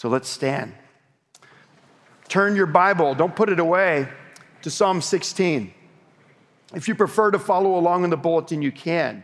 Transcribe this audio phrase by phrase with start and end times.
[0.00, 0.72] So let's stand.
[2.26, 4.08] Turn your Bible, don't put it away,
[4.62, 5.74] to Psalm 16.
[6.74, 9.22] If you prefer to follow along in the bulletin, you can.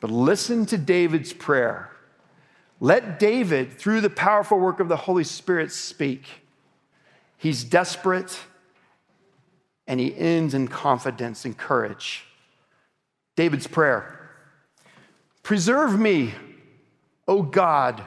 [0.00, 1.90] But listen to David's prayer.
[2.80, 6.26] Let David, through the powerful work of the Holy Spirit, speak.
[7.38, 8.38] He's desperate
[9.86, 12.26] and he ends in confidence and courage.
[13.36, 14.32] David's prayer
[15.42, 16.34] Preserve me,
[17.26, 18.06] O God,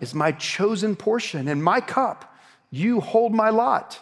[0.00, 2.36] is my chosen portion and my cup.
[2.70, 4.00] You hold my lot.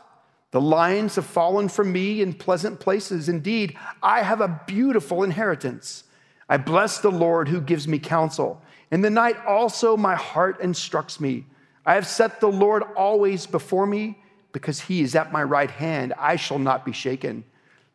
[0.50, 3.28] The lines have fallen from me in pleasant places.
[3.28, 6.04] Indeed, I have a beautiful inheritance.
[6.48, 8.62] I bless the Lord who gives me counsel.
[8.90, 11.44] In the night also my heart instructs me.
[11.84, 14.18] I have set the Lord always before me
[14.52, 16.14] because he is at my right hand.
[16.18, 17.44] I shall not be shaken.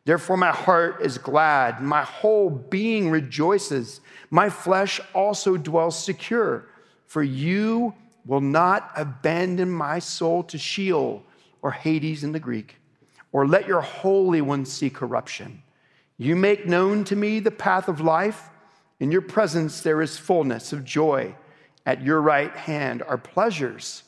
[0.06, 4.02] Therefore, my heart is glad, my whole being rejoices.
[4.30, 6.68] My flesh also dwells secure,
[7.06, 7.94] for you
[8.26, 11.24] will not abandon my soul to Sheol
[11.62, 12.78] or Hades in the Greek,
[13.32, 15.64] or let your Holy One see corruption.
[16.18, 18.50] You make known to me the path of life.
[19.00, 21.36] In your presence there is fullness of joy.
[21.86, 24.04] At your right hand are pleasures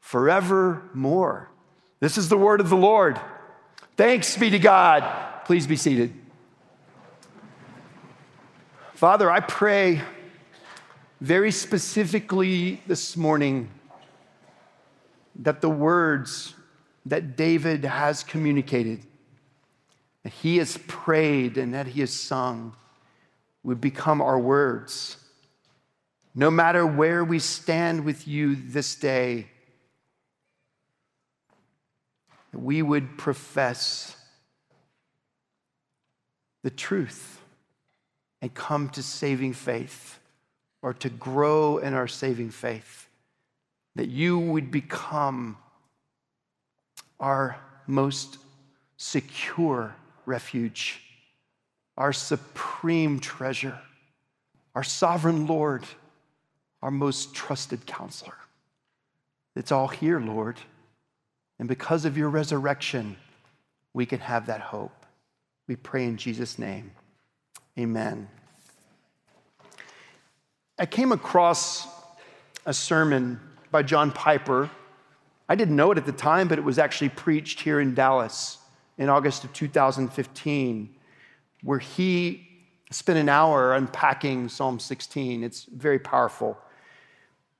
[0.00, 1.50] forevermore.
[2.00, 3.20] This is the word of the Lord.
[3.96, 5.04] Thanks be to God.
[5.44, 6.12] Please be seated.
[8.94, 10.02] Father, I pray
[11.20, 13.68] very specifically this morning
[15.36, 16.54] that the words
[17.06, 19.02] that David has communicated,
[20.22, 22.74] that he has prayed and that he has sung,
[23.62, 25.18] would become our words.
[26.34, 29.48] No matter where we stand with you this day,
[32.52, 34.16] we would profess
[36.62, 37.40] the truth
[38.40, 40.20] and come to saving faith
[40.82, 43.08] or to grow in our saving faith.
[43.96, 45.56] That you would become
[47.18, 48.38] our most
[48.96, 49.94] secure
[50.26, 51.02] refuge,
[51.96, 53.78] our supreme treasure,
[54.74, 55.84] our sovereign Lord,
[56.82, 58.36] our most trusted counselor.
[59.56, 60.58] It's all here, Lord.
[61.58, 63.16] And because of your resurrection,
[63.92, 65.04] we can have that hope.
[65.66, 66.92] We pray in Jesus' name.
[67.78, 68.28] Amen.
[70.80, 71.86] I came across
[72.66, 73.38] a sermon
[73.70, 74.68] by John Piper
[75.50, 78.58] I didn't know it at the time, but it was actually preached here in Dallas
[78.98, 80.94] in August of 2015,
[81.64, 82.46] where he
[82.92, 85.42] spent an hour unpacking Psalm 16.
[85.42, 86.56] It's very powerful.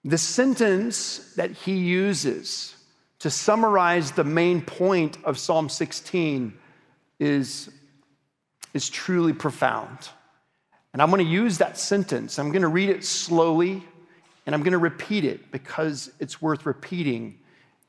[0.05, 2.77] The sentence that he uses
[3.19, 6.57] to summarize the main point of Psalm 16
[7.19, 7.71] is,
[8.73, 10.11] is truly profound.
[10.93, 12.39] And I'm going to use that sentence.
[12.39, 13.85] I'm going to read it slowly
[14.47, 17.39] and I'm going to repeat it because it's worth repeating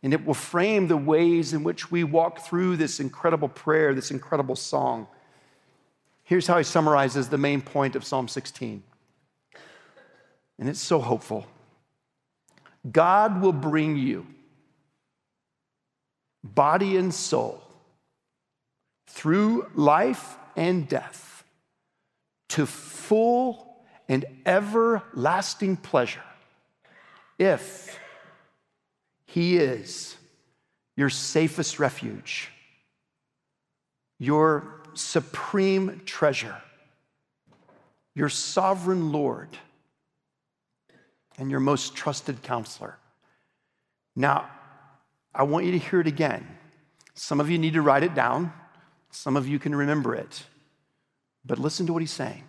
[0.03, 4.11] and it will frame the ways in which we walk through this incredible prayer, this
[4.11, 5.07] incredible song.
[6.23, 8.83] Here's how he summarizes the main point of Psalm 16.
[10.59, 11.47] And it's so hopeful
[12.91, 14.25] God will bring you,
[16.43, 17.63] body and soul,
[19.07, 21.30] through life and death
[22.51, 23.77] to full
[24.09, 26.23] and everlasting pleasure
[27.39, 27.97] if
[29.25, 30.17] he is
[30.97, 32.49] your safest refuge,
[34.19, 36.61] your supreme treasure,
[38.13, 39.57] your sovereign Lord,
[41.37, 42.97] and your most trusted counselor.
[44.13, 44.49] Now,
[45.33, 46.45] I want you to hear it again.
[47.13, 48.51] Some of you need to write it down,
[49.09, 50.43] some of you can remember it.
[51.45, 52.43] But listen to what he's saying.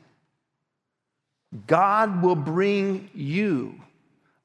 [1.67, 3.81] God will bring you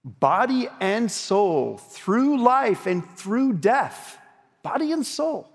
[0.04, 4.18] body and soul, through life and through death,
[4.64, 5.50] body and soul,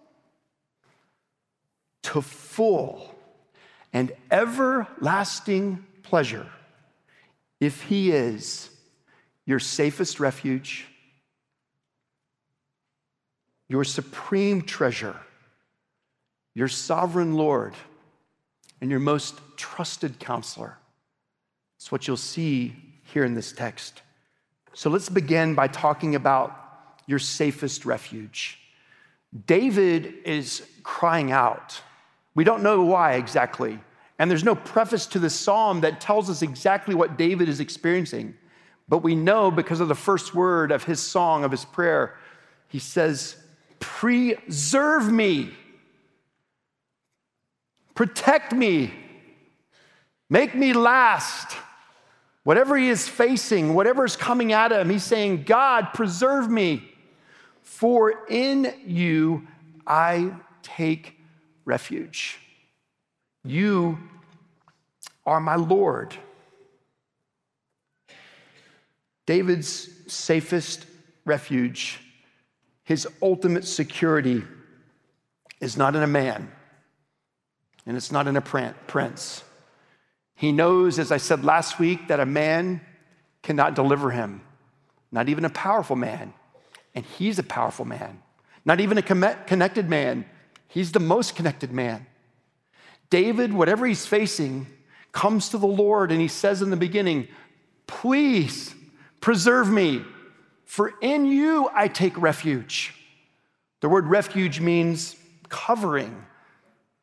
[2.03, 3.15] to full
[3.93, 6.47] and everlasting pleasure
[7.61, 8.71] if He is
[9.47, 10.87] your safest refuge,
[13.69, 15.17] your supreme treasure,
[16.55, 17.75] your sovereign Lord,
[18.83, 20.77] and your most trusted counselor.
[21.79, 22.75] It's what you'll see
[23.05, 24.03] here in this text.
[24.75, 28.59] So let's begin by talking about your safest refuge.
[29.47, 31.81] David is crying out.
[32.35, 33.79] We don't know why exactly.
[34.19, 38.35] And there's no preface to this psalm that tells us exactly what David is experiencing.
[38.89, 42.17] But we know because of the first word of his song, of his prayer,
[42.67, 43.37] he says,
[43.79, 45.53] Preserve me,
[47.95, 48.93] protect me,
[50.29, 51.57] make me last.
[52.45, 56.89] Whatever he is facing, whatever is coming at him, he's saying, God, preserve me.
[57.63, 59.47] For in you
[59.87, 61.21] I take
[61.65, 62.41] refuge.
[63.45, 63.99] You
[65.25, 66.17] are my Lord.
[69.25, 70.85] David's safest
[71.25, 72.01] refuge,
[72.83, 74.43] his ultimate security,
[75.61, 76.51] is not in a man
[77.87, 79.45] and it's not in a prince.
[80.35, 82.81] He knows, as I said last week, that a man
[83.43, 84.43] cannot deliver him,
[85.11, 86.33] not even a powerful man.
[86.95, 88.23] And he's a powerful man,
[88.65, 90.27] not even a connected man.
[90.69, 92.07] He's the most connected man.
[93.09, 94.67] David, whatever he's facing,
[95.13, 97.29] comes to the Lord and he says in the beginning,
[97.87, 98.75] Please
[99.21, 100.03] preserve me,
[100.65, 102.95] for in you I take refuge.
[103.81, 105.17] The word refuge means
[105.49, 106.25] covering,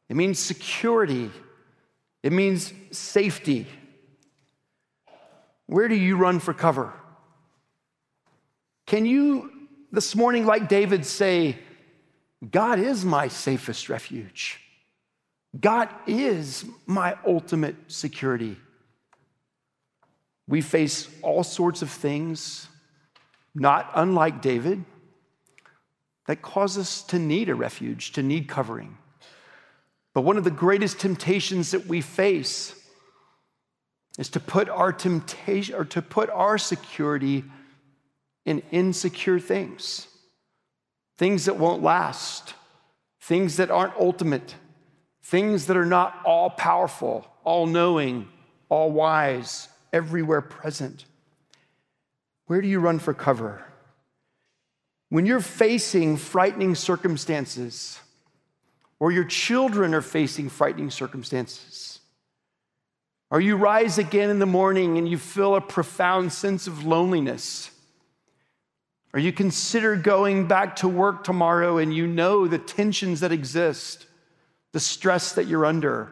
[0.10, 1.32] it means security,
[2.24, 3.68] it means safety.
[5.68, 6.92] Where do you run for cover?
[8.88, 9.52] Can you
[9.92, 11.58] this morning, like David, say,
[12.52, 14.60] God is my safest refuge?
[15.60, 18.58] God is my ultimate security.
[20.48, 22.68] We face all sorts of things,
[23.54, 24.84] not unlike David,
[26.26, 28.98] that cause us to need a refuge, to need covering.
[30.20, 32.76] But one of the greatest temptations that we face
[34.18, 37.46] is to put our temptation or to put our security
[38.44, 40.10] in insecure things,
[41.18, 42.54] things that won't last,
[43.22, 44.56] things that aren't ultimate,
[45.24, 48.28] things that are not all powerful, all knowing,
[48.68, 51.06] all wise, everywhere present.
[52.48, 53.64] Where do you run for cover?
[55.08, 58.02] When you're facing frightening circumstances,
[59.00, 62.00] or your children are facing frightening circumstances,
[63.32, 67.72] or you rise again in the morning and you feel a profound sense of loneliness,
[69.14, 74.06] or you consider going back to work tomorrow and you know the tensions that exist,
[74.72, 76.10] the stress that you're under,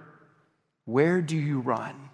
[0.85, 2.09] where do you run?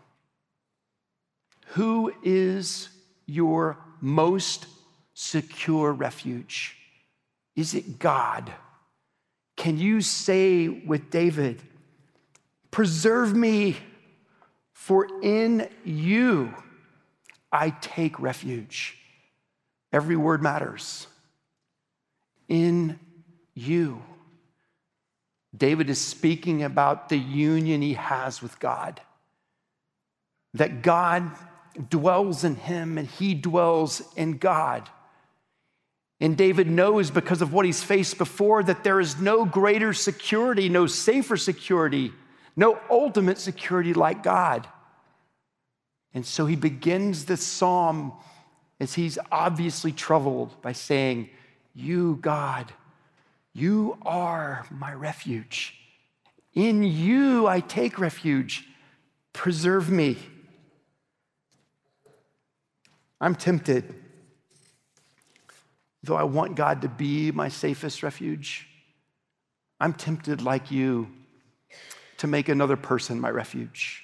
[1.68, 2.90] Who is
[3.26, 4.66] your most
[5.14, 6.76] secure refuge?
[7.56, 8.52] Is it God?
[9.56, 11.62] Can you say with David,
[12.72, 13.78] Preserve me,
[14.72, 16.54] for in you
[17.52, 18.98] I take refuge?
[19.92, 21.06] Every word matters.
[22.50, 23.00] In
[23.54, 24.02] you.
[25.56, 29.00] David is speaking about the union he has with God.
[30.56, 31.32] That God
[31.90, 34.90] dwells in him and he dwells in God.
[36.20, 40.70] And David knows because of what he's faced before that there is no greater security,
[40.70, 42.14] no safer security,
[42.56, 44.68] no ultimate security like God.
[46.14, 48.14] And so he begins this psalm
[48.80, 51.30] as he's obviously troubled by saying,
[51.74, 52.72] You, God,
[53.54, 55.76] you are my refuge.
[56.54, 58.68] In you I take refuge.
[59.32, 60.18] Preserve me.
[63.20, 63.96] I'm tempted,
[66.04, 68.68] though I want God to be my safest refuge,
[69.80, 71.08] I'm tempted, like you,
[72.18, 74.04] to make another person my refuge.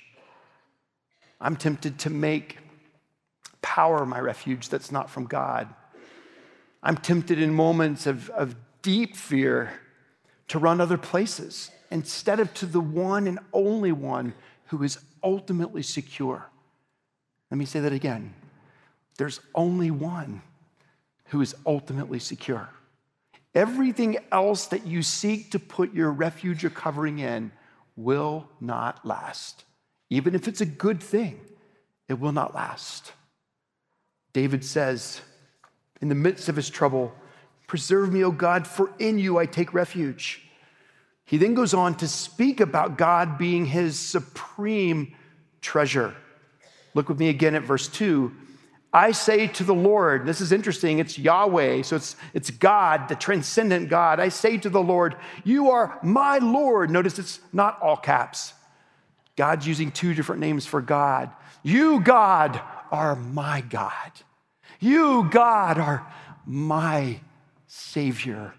[1.40, 2.58] I'm tempted to make
[3.62, 5.74] power my refuge that's not from God.
[6.82, 9.74] I'm tempted in moments of, of deep fear
[10.48, 14.34] to run other places instead of to the one and only one
[14.68, 16.46] who is ultimately secure.
[17.52, 18.34] Let me say that again.
[19.18, 20.42] There's only one
[21.30, 22.70] who is ultimately secure.
[23.56, 27.52] Everything else that you seek to put your refuge or covering in
[27.96, 29.64] will not last.
[30.10, 31.40] Even if it's a good thing,
[32.08, 33.14] it will not last.
[34.34, 35.22] David says,
[36.02, 37.14] in the midst of his trouble,
[37.70, 40.42] Preserve me, O God, for in you I take refuge.
[41.24, 45.14] He then goes on to speak about God being his supreme
[45.62, 46.16] treasure.
[46.96, 48.32] Look with me again at verse 2.
[48.92, 53.16] I say to the Lord, this is interesting, it's Yahweh, so it's, it's God, the
[53.16, 54.20] transcendent God.
[54.20, 56.90] I say to the Lord, You are my Lord.
[56.90, 58.54] Notice it's not all caps.
[59.36, 61.30] God's using two different names for God.
[61.62, 62.60] You, God,
[62.92, 64.12] are my God.
[64.80, 66.12] You, God, are
[66.46, 67.20] my
[67.68, 68.54] Savior,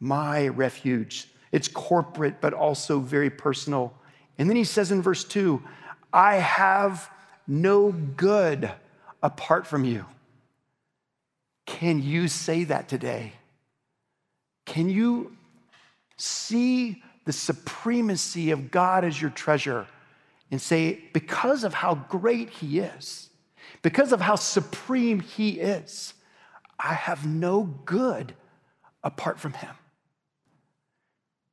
[0.00, 1.28] my refuge.
[1.52, 3.92] It's corporate, but also very personal.
[4.38, 5.62] And then he says in verse 2
[6.12, 7.10] I have
[7.46, 8.72] no good
[9.24, 10.04] apart from you.
[11.64, 13.32] Can you say that today?
[14.66, 15.34] Can you
[16.18, 19.86] see the supremacy of God as your treasure
[20.50, 23.30] and say, because of how great He is,
[23.80, 26.12] because of how supreme He is,
[26.78, 28.34] I have no good
[29.02, 29.74] apart from Him.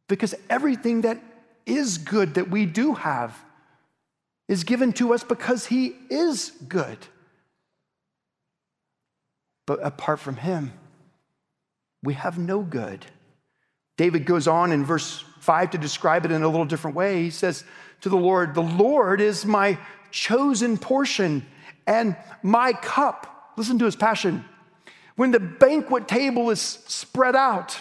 [0.10, 1.24] Because everything that
[1.66, 3.34] is good that we do have
[4.50, 6.98] is given to us because He is good.
[9.66, 10.74] But apart from Him,
[12.04, 13.06] we have no good.
[13.98, 17.24] David goes on in verse 5 to describe it in a little different way.
[17.24, 17.64] He says
[18.02, 19.78] to the Lord, The Lord is my
[20.12, 21.46] chosen portion
[21.88, 23.54] and my cup.
[23.58, 24.46] Listen to his passion.
[25.16, 27.80] When the banquet table is spread out,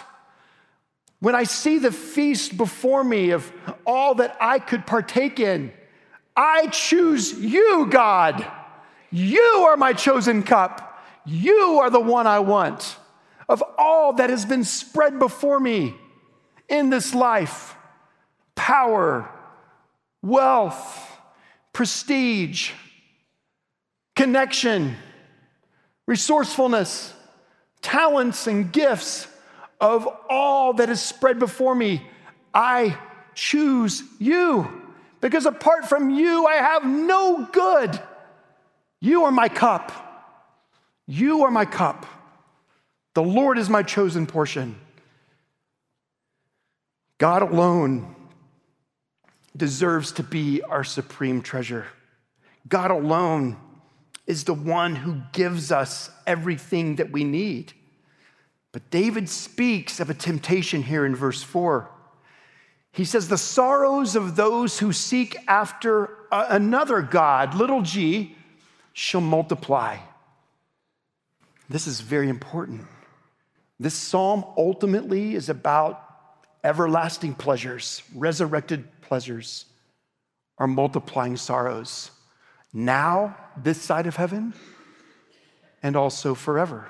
[1.19, 3.51] when I see the feast before me of
[3.85, 5.71] all that I could partake in,
[6.35, 8.45] I choose you, God.
[9.11, 10.90] You are my chosen cup.
[11.25, 12.97] You are the one I want.
[13.47, 15.95] Of all that has been spread before me
[16.69, 17.75] in this life
[18.55, 19.29] power,
[20.21, 21.17] wealth,
[21.73, 22.71] prestige,
[24.15, 24.95] connection,
[26.05, 27.13] resourcefulness,
[27.81, 29.27] talents, and gifts
[29.79, 32.07] of all that is spread before me.
[32.53, 32.97] I
[33.33, 34.81] choose you
[35.21, 37.99] because apart from you, I have no good.
[38.99, 40.10] You are my cup.
[41.11, 42.05] You are my cup.
[43.15, 44.79] The Lord is my chosen portion.
[47.17, 48.15] God alone
[49.57, 51.85] deserves to be our supreme treasure.
[52.69, 53.57] God alone
[54.25, 57.73] is the one who gives us everything that we need.
[58.71, 61.89] But David speaks of a temptation here in verse 4.
[62.93, 68.37] He says, The sorrows of those who seek after another God, little g,
[68.93, 69.97] shall multiply.
[71.71, 72.85] This is very important.
[73.79, 76.05] This psalm ultimately is about
[76.65, 79.65] everlasting pleasures, resurrected pleasures,
[80.57, 82.11] are multiplying sorrows
[82.73, 84.53] now, this side of heaven,
[85.81, 86.87] and also forever.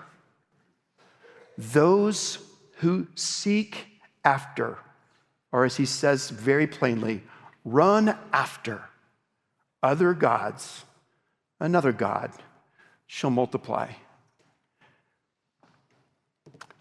[1.58, 2.40] Those
[2.78, 3.86] who seek
[4.24, 4.80] after,
[5.52, 7.24] or as he says very plainly,
[7.66, 8.90] run after
[9.84, 10.86] other gods,
[11.60, 12.32] another God
[13.06, 13.92] shall multiply.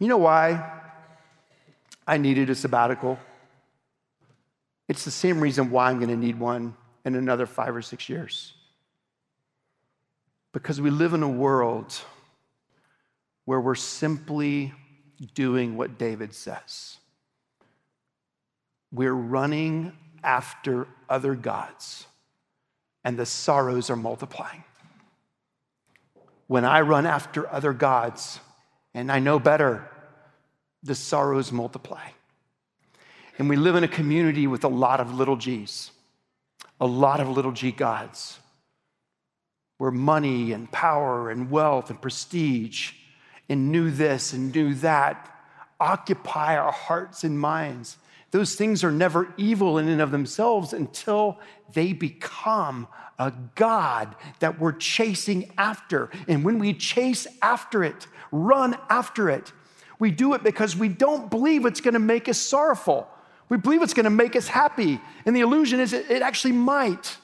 [0.00, 0.80] You know why
[2.06, 3.18] I needed a sabbatical.
[4.88, 8.08] It's the same reason why I'm going to need one in another five or six
[8.08, 8.54] years.
[10.52, 11.94] Because we live in a world
[13.44, 14.72] where we're simply
[15.34, 16.96] doing what David says.
[18.90, 19.92] We're running
[20.24, 22.06] after other gods,
[23.04, 24.64] and the sorrows are multiplying.
[26.46, 28.40] When I run after other gods,
[28.94, 29.88] and I know better,
[30.82, 32.08] the sorrows multiply.
[33.38, 35.90] And we live in a community with a lot of little g's,
[36.80, 38.38] a lot of little g gods,
[39.78, 42.92] where money and power and wealth and prestige
[43.48, 45.26] and new this and new that
[45.80, 47.96] occupy our hearts and minds.
[48.30, 51.38] Those things are never evil in and of themselves until
[51.72, 52.86] they become
[53.18, 56.10] a God that we're chasing after.
[56.28, 59.52] And when we chase after it, run after it,
[59.98, 63.06] we do it because we don't believe it's going to make us sorrowful.
[63.48, 65.00] We believe it's going to make us happy.
[65.26, 67.16] And the illusion is it, actually might.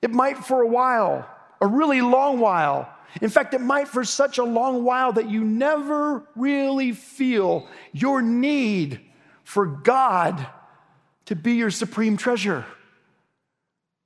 [0.00, 1.28] It might for a while,
[1.60, 2.92] a really long while.
[3.20, 8.22] In fact, it might for such a long while that you never really feel your
[8.22, 9.07] need
[9.48, 10.46] for God
[11.24, 12.66] to be your supreme treasure.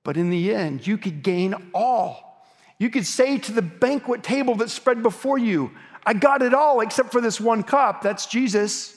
[0.05, 2.47] But in the end, you could gain all.
[2.79, 5.73] You could say to the banquet table that's spread before you,
[6.07, 8.03] I got it all except for this one cup.
[8.03, 8.97] That's Jesus.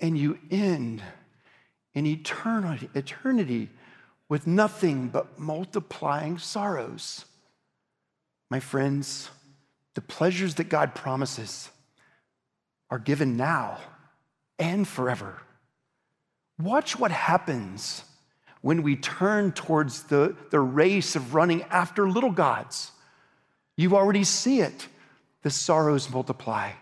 [0.00, 1.02] And you end
[1.92, 3.68] in eternity, eternity
[4.30, 7.26] with nothing but multiplying sorrows.
[8.50, 9.28] My friends,
[9.94, 11.68] the pleasures that God promises
[12.88, 13.76] are given now
[14.58, 15.40] and forever.
[16.58, 18.04] Watch what happens
[18.60, 22.90] when we turn towards the, the race of running after little gods.
[23.76, 24.88] You already see it
[25.42, 26.72] the sorrows multiply.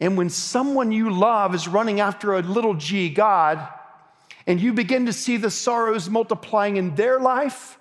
[0.00, 3.66] And when someone you love is running after a little g God,
[4.46, 7.78] and you begin to see the sorrows multiplying in their life,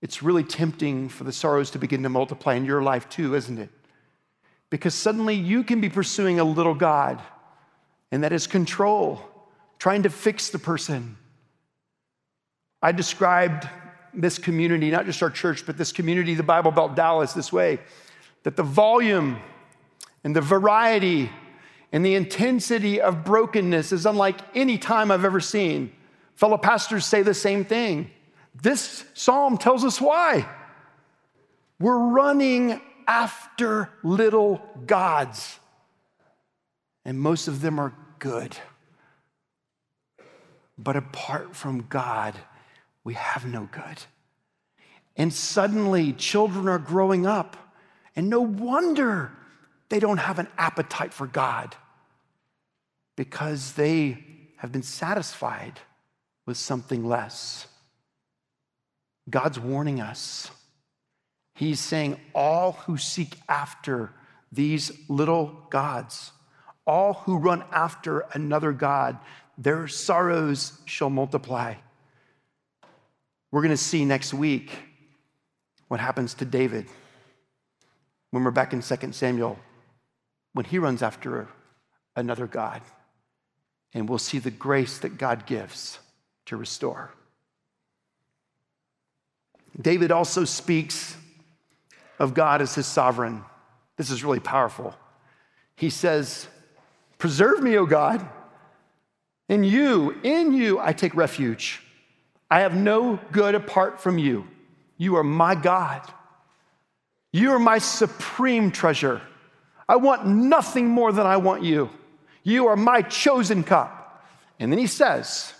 [0.00, 3.58] it's really tempting for the sorrows to begin to multiply in your life too, isn't
[3.58, 3.70] it?
[4.70, 7.20] Because suddenly you can be pursuing a little God,
[8.16, 9.20] and that is control,
[9.78, 11.18] trying to fix the person.
[12.80, 13.68] I described
[14.14, 17.78] this community, not just our church, but this community, the Bible Belt Dallas, this way
[18.44, 19.38] that the volume
[20.24, 21.30] and the variety
[21.92, 25.92] and the intensity of brokenness is unlike any time I've ever seen.
[26.36, 28.10] Fellow pastors say the same thing.
[28.62, 30.48] This psalm tells us why.
[31.78, 35.58] We're running after little gods,
[37.04, 38.56] and most of them are good.
[40.78, 42.34] But apart from God,
[43.04, 44.04] we have no good.
[45.16, 47.56] And suddenly, children are growing up,
[48.14, 49.32] and no wonder
[49.88, 51.74] they don't have an appetite for God
[53.16, 54.18] because they
[54.58, 55.80] have been satisfied
[56.44, 57.66] with something less.
[59.28, 60.50] God's warning us.
[61.54, 64.12] He's saying, All who seek after
[64.52, 66.32] these little gods,
[66.86, 69.18] all who run after another God,
[69.58, 71.74] their sorrows shall multiply.
[73.50, 74.70] We're going to see next week
[75.88, 76.86] what happens to David
[78.30, 79.58] when we're back in 2 Samuel,
[80.52, 81.48] when he runs after
[82.14, 82.82] another God.
[83.94, 85.98] And we'll see the grace that God gives
[86.46, 87.12] to restore.
[89.80, 91.16] David also speaks
[92.18, 93.44] of God as his sovereign.
[93.96, 94.94] This is really powerful.
[95.76, 96.48] He says,
[97.18, 98.28] Preserve me, O God.
[99.48, 101.82] In you, in you, I take refuge.
[102.50, 104.46] I have no good apart from you.
[104.96, 106.02] You are my God.
[107.32, 109.20] You are my supreme treasure.
[109.88, 111.90] I want nothing more than I want you.
[112.42, 114.24] You are my chosen cup.
[114.58, 115.52] And then he says,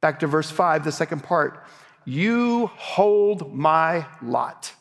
[0.00, 1.66] back to verse five, the second part,
[2.04, 4.72] you hold my lot.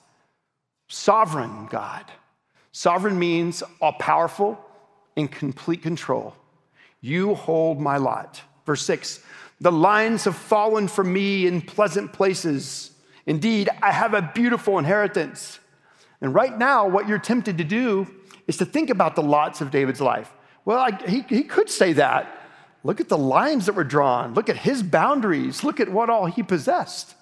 [0.88, 2.06] Sovereign God.
[2.72, 4.64] Sovereign means all powerful,
[5.16, 6.36] in complete control.
[7.02, 8.42] You hold my lot.
[8.66, 9.24] Verse six,
[9.62, 12.92] the lines have fallen for me in pleasant places.
[13.26, 15.60] Indeed, I have a beautiful inheritance.
[16.22, 18.08] And right now, what you're tempted to do
[18.48, 20.32] is to think about the lots of David's life.
[20.66, 22.36] Well, I, he, he could say that.
[22.84, 24.34] Look at the lines that were drawn.
[24.34, 25.64] Look at his boundaries.
[25.64, 27.16] Look at what all he possessed.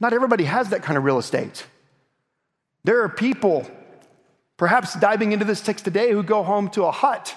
[0.00, 1.66] Not everybody has that kind of real estate.
[2.84, 3.66] There are people,
[4.58, 7.34] perhaps diving into this text today, who go home to a hut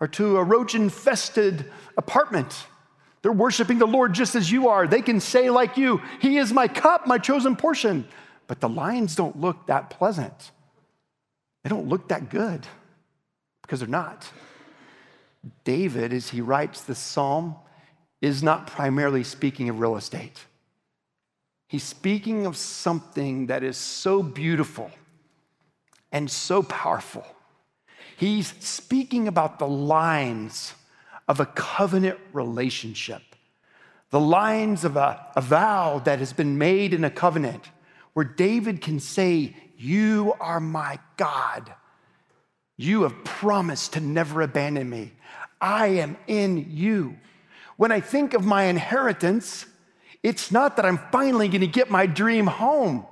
[0.00, 2.66] or to a roach infested apartment.
[3.20, 4.86] They're worshiping the Lord just as you are.
[4.86, 8.06] They can say, like you, He is my cup, my chosen portion.
[8.46, 10.52] But the lines don't look that pleasant.
[11.62, 12.66] They don't look that good
[13.60, 14.30] because they're not.
[15.64, 17.56] David, as he writes the psalm,
[18.22, 20.46] is not primarily speaking of real estate.
[21.68, 24.90] He's speaking of something that is so beautiful
[26.12, 27.26] and so powerful.
[28.16, 30.74] He's speaking about the lines
[31.28, 33.22] of a covenant relationship,
[34.10, 37.64] the lines of a, a vow that has been made in a covenant
[38.14, 41.72] where David can say, You are my God.
[42.76, 45.12] You have promised to never abandon me.
[45.60, 47.16] I am in you.
[47.76, 49.66] When I think of my inheritance,
[50.22, 53.06] it's not that I'm finally going to get my dream home.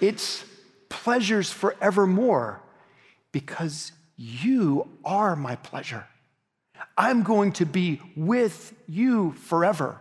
[0.00, 0.44] It's
[0.90, 2.60] pleasures forevermore
[3.32, 6.06] because you are my pleasure.
[6.98, 9.98] I'm going to be with you forever.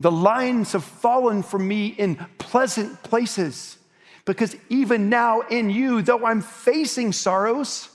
[0.00, 3.78] The lines have fallen for me in pleasant places
[4.24, 7.88] because even now in you, though I'm facing sorrows,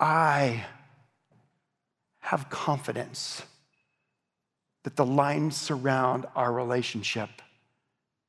[0.00, 0.64] I
[2.20, 3.42] have confidence
[4.84, 7.28] that the lines surround our relationship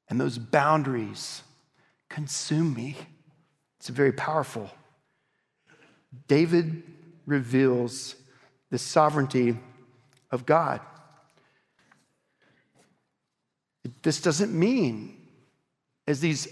[0.10, 1.44] and those boundaries
[2.12, 2.96] consume me.
[3.80, 4.70] It's very powerful.
[6.28, 6.84] David
[7.26, 8.16] reveals
[8.70, 9.58] the sovereignty
[10.30, 10.82] of God.
[14.04, 15.18] This doesn't mean,
[16.06, 16.48] as these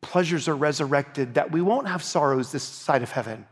[0.00, 3.46] pleasures are resurrected, that we won't have sorrows this side of heaven.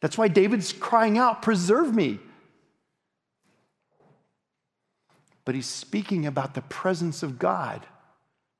[0.00, 2.18] That's why David's crying out, Preserve me.
[5.44, 7.86] But he's speaking about the presence of God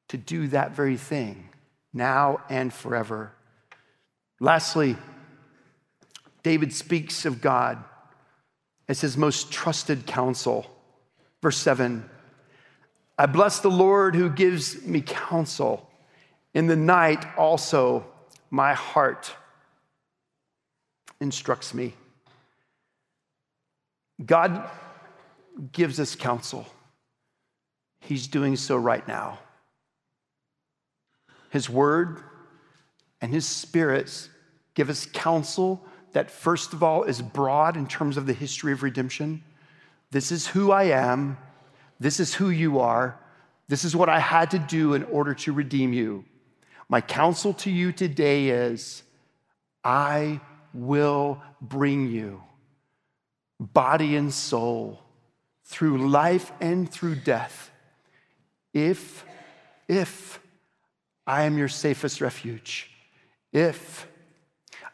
[0.09, 1.48] to do that very thing
[1.93, 3.33] now and forever.
[4.41, 4.97] Lastly,
[6.43, 7.83] David speaks of God
[8.89, 10.67] as his most trusted counsel.
[11.43, 12.09] Verse 7
[13.19, 15.91] I bless the Lord who gives me counsel.
[16.55, 18.07] In the night also,
[18.51, 19.35] my heart
[21.21, 21.95] instructs me.
[24.25, 24.69] God
[25.73, 26.67] gives us counsel.
[28.01, 29.39] He's doing so right now.
[31.51, 32.23] His word
[33.21, 34.29] and his spirits
[34.75, 38.83] give us counsel that, first of all, is broad in terms of the history of
[38.83, 39.43] redemption.
[40.11, 41.37] This is who I am.
[42.01, 43.19] This is who you are.
[43.69, 46.25] This is what I had to do in order to redeem you.
[46.89, 49.03] My counsel to you today is
[49.85, 50.41] I
[50.73, 52.43] will bring you,
[53.61, 55.03] body and soul,
[55.65, 57.71] through life and through death,
[58.73, 59.25] if,
[59.87, 60.41] if
[61.29, 62.91] I am your safest refuge,
[63.53, 64.09] if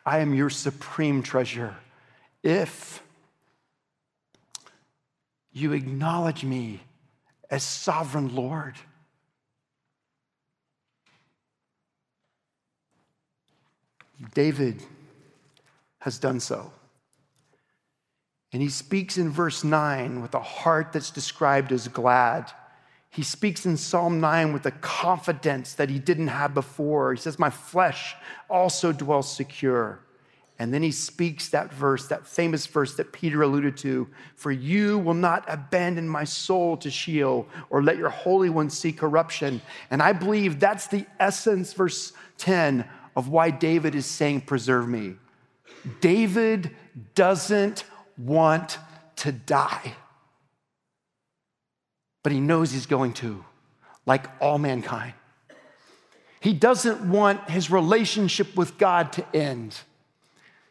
[0.04, 1.76] I am your supreme treasure,
[2.42, 3.00] if
[5.52, 6.80] you acknowledge me
[7.48, 8.74] as sovereign Lord.
[14.34, 14.82] David
[16.00, 16.72] has done so.
[18.52, 22.50] And he speaks in verse 9 with a heart that's described as glad.
[23.14, 27.14] He speaks in Psalm 9 with a confidence that he didn't have before.
[27.14, 28.16] He says, My flesh
[28.50, 30.00] also dwells secure.
[30.58, 34.98] And then he speaks that verse, that famous verse that Peter alluded to For you
[34.98, 39.60] will not abandon my soul to Sheol or let your Holy One see corruption.
[39.90, 45.14] And I believe that's the essence, verse 10, of why David is saying, Preserve me.
[46.00, 46.74] David
[47.14, 47.84] doesn't
[48.18, 48.78] want
[49.16, 49.94] to die,
[52.24, 53.44] but he knows he's going to,
[54.06, 55.12] like all mankind.
[56.40, 59.78] He doesn't want his relationship with God to end.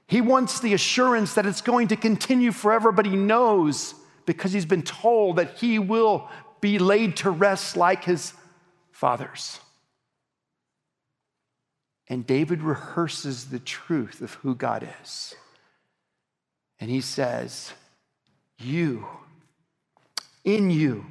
[0.08, 4.66] He wants the assurance that it's going to continue forever, but he knows because he's
[4.66, 6.28] been told that he will
[6.60, 8.34] be laid to rest like his
[8.92, 9.60] fathers.
[12.08, 15.36] And David rehearses the truth of who God is.
[16.80, 17.74] And he says,
[18.60, 19.08] You,
[20.44, 21.06] in you,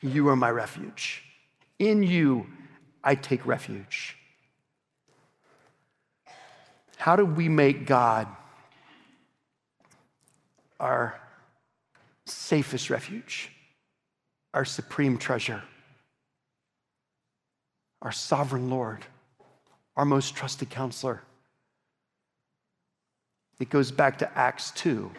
[0.00, 1.22] you are my refuge.
[1.78, 2.46] In you,
[3.02, 4.16] I take refuge.
[6.96, 8.26] How do we make God
[10.80, 11.20] our
[12.26, 13.50] safest refuge,
[14.52, 15.62] our supreme treasure,
[18.02, 19.04] our sovereign Lord,
[19.96, 21.22] our most trusted counselor?
[23.60, 25.10] It goes back to Acts 2.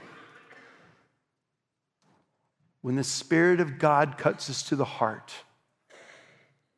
[2.82, 5.34] When the Spirit of God cuts us to the heart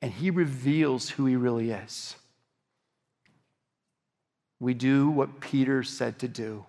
[0.02, 2.16] and He reveals who He really is,
[4.60, 6.66] we do what Peter said to do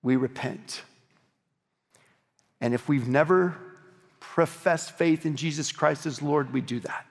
[0.00, 0.82] we repent.
[2.60, 3.56] And if we've never
[4.20, 7.06] professed faith in Jesus Christ as Lord, we do that.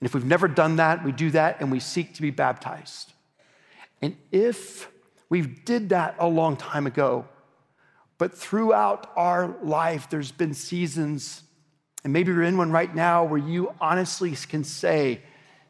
[0.00, 3.12] And if we've never done that, we do that and we seek to be baptized.
[4.02, 4.88] And if
[5.30, 7.26] we did that a long time ago.
[8.20, 11.42] But throughout our life, there's been seasons,
[12.04, 15.22] and maybe you're in one right now where you honestly can say,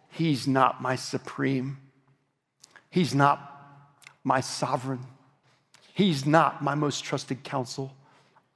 [0.08, 1.78] He's not my supreme.
[2.90, 3.86] He's not
[4.24, 5.06] my sovereign.
[5.94, 7.94] He's not my most trusted counsel.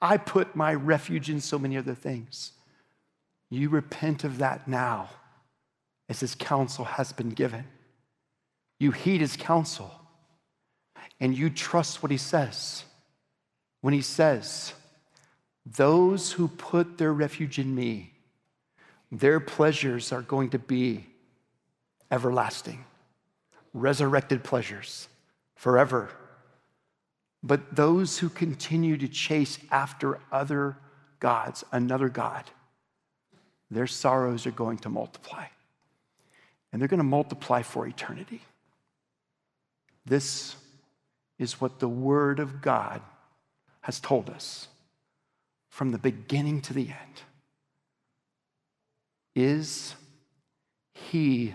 [0.03, 2.51] I put my refuge in so many other things.
[3.49, 5.11] You repent of that now
[6.09, 7.67] as his counsel has been given.
[8.81, 9.93] You heed his counsel
[11.21, 12.87] and you trust what he says.
[13.85, 14.73] When he says,
[15.67, 18.15] Those who put their refuge in me,
[19.13, 21.05] their pleasures are going to be
[22.11, 22.87] everlasting,
[23.75, 25.09] resurrected pleasures
[25.55, 26.09] forever.
[27.43, 30.79] But those who continue to chase after other
[31.21, 32.45] gods, another God,
[33.71, 35.45] their sorrows are going to multiply.
[36.73, 38.41] And they're going to multiply for eternity.
[40.07, 40.57] This
[41.39, 43.03] is what the Word of God
[43.85, 44.69] has told us
[45.69, 47.21] from the beginning to the end.
[49.35, 49.95] Is
[50.95, 51.53] He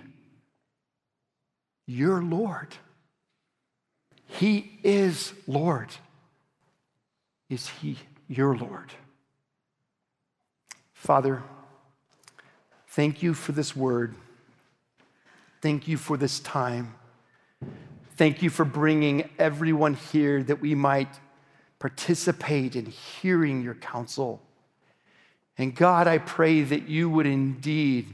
[1.87, 2.75] your Lord?
[4.27, 5.89] He is Lord.
[7.49, 8.93] Is He your Lord?
[10.93, 11.41] Father,
[12.89, 14.13] thank you for this word.
[15.63, 16.93] Thank you for this time.
[18.17, 21.19] Thank you for bringing everyone here that we might
[21.79, 24.41] participate in hearing your counsel.
[25.57, 28.07] And God, I pray that you would indeed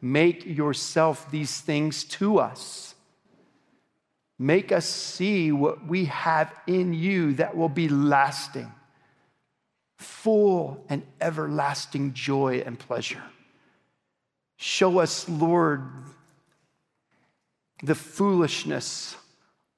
[0.00, 2.94] make yourself these things to us.
[4.38, 8.72] Make us see what we have in you that will be lasting,
[9.98, 13.22] full and everlasting joy and pleasure.
[14.56, 15.82] Show us, Lord,
[17.82, 19.16] the foolishness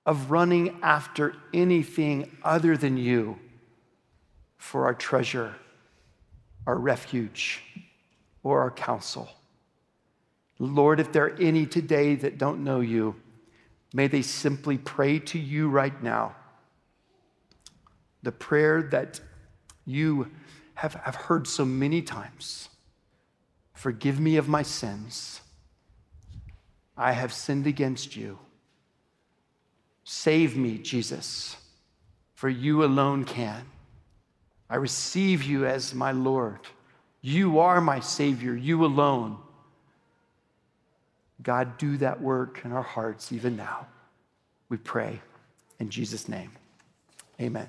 [0.07, 3.39] of running after anything other than you
[4.59, 5.55] for our treasure
[6.67, 7.63] our refuge,
[8.43, 9.29] or our counsel.
[10.59, 13.17] Lord, if there are any today that don't know you,
[13.93, 16.35] may they simply pray to you right now.
[18.23, 19.21] The prayer that
[19.85, 20.31] you
[20.75, 22.69] have, have heard so many times
[23.75, 25.41] Forgive me of my sins.
[26.97, 28.39] I have sinned against you.
[30.05, 31.57] Save me, Jesus,
[32.35, 33.65] for you alone can.
[34.69, 36.61] I receive you as my Lord.
[37.23, 39.39] You are my Savior, you alone.
[41.43, 43.87] God, do that work in our hearts even now.
[44.69, 45.21] We pray
[45.79, 46.53] in Jesus' name.
[47.41, 47.69] Amen.